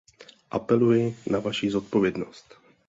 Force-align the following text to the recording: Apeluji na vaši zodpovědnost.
Apeluji 0.51 1.15
na 1.29 1.39
vaši 1.39 1.69
zodpovědnost. 1.69 2.55